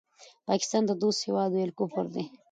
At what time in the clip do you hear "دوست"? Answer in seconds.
1.03-1.19